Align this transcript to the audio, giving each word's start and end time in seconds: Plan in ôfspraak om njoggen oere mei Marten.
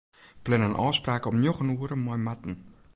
Plan 0.43 0.65
in 0.67 0.77
ôfspraak 0.85 1.27
om 1.29 1.37
njoggen 1.41 1.73
oere 1.73 1.97
mei 2.05 2.19
Marten. 2.25 2.53